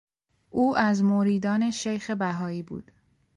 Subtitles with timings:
[0.49, 2.91] او از مریدان شیخ بهایی بود.